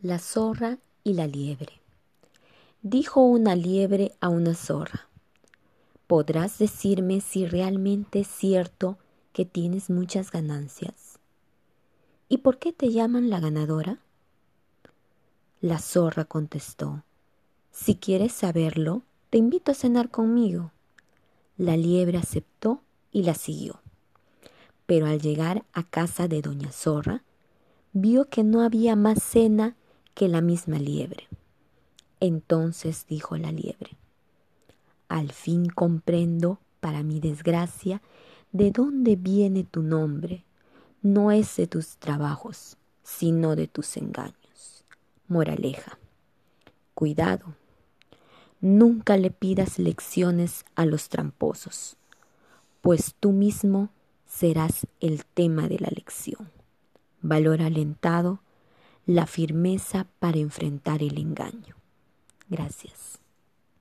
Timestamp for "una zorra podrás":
4.28-6.56